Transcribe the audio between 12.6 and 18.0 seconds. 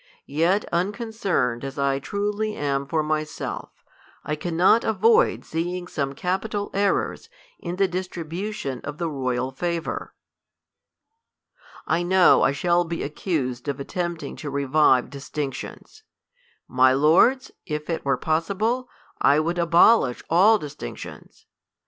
be accused of attempting to revive distinctions. My lords, if